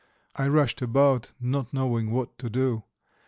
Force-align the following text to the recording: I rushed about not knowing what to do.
I 0.35 0.47
rushed 0.47 0.81
about 0.81 1.31
not 1.39 1.75
knowing 1.75 2.09
what 2.09 2.39
to 2.39 2.49
do. 2.49 2.85